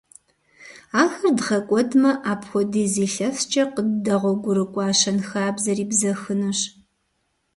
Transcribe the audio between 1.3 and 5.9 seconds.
дгъэкӀуэдмэ, апхуэдиз илъэскӀэ къыддэгъуэгурыкӀуа щэнхабзэри